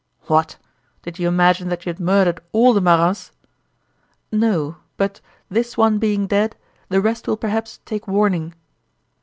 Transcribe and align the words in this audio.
"What? 0.23 0.57
Did 1.03 1.19
you 1.19 1.27
imagine 1.27 1.69
that 1.69 1.85
you 1.85 1.91
had 1.91 1.99
murdered 1.99 2.39
all 2.53 2.73
the 2.73 2.81
Marats?" 2.81 3.31
"No, 4.31 4.77
but, 4.97 5.21
this 5.47 5.77
one 5.77 5.99
being 5.99 6.25
dead, 6.25 6.55
the 6.89 7.01
rest 7.01 7.27
will 7.27 7.37
perhaps 7.37 7.79
take 7.85 8.07
warning." 8.07 8.55